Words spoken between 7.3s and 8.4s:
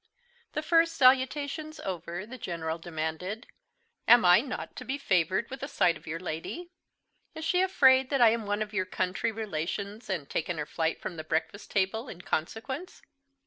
Is she afraid that I